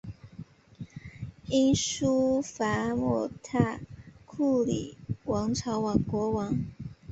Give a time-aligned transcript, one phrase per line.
[1.49, 3.79] 鸯输伐摩塔
[4.25, 6.57] 库里王朝国王。